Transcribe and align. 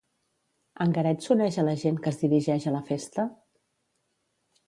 En 0.85 0.93
Garet 0.95 1.25
s'uneix 1.27 1.59
a 1.63 1.65
la 1.67 1.75
gent 1.83 2.01
que 2.07 2.09
es 2.13 2.17
dirigeix 2.23 2.67
a 2.71 2.75
la 2.79 2.83
festa? 2.89 3.29